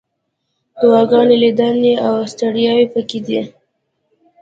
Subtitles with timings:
[0.79, 3.41] دعاګانې، لیدنې، او ستړیاوې پکې دي.